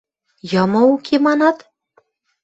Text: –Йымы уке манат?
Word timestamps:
–Йымы 0.51 0.81
уке 0.93 1.15
манат? 1.25 1.57